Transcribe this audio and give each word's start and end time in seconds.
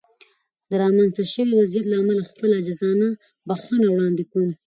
د 0.69 0.71
رامنځته 0.81 1.23
شوې 1.33 1.53
وضعیت 1.59 1.85
له 1.89 1.95
امله 2.01 2.21
خپله 2.31 2.53
عاجزانه 2.59 3.07
بښنه 3.47 3.87
وړاندې 3.91 4.23
کوم. 4.31 4.49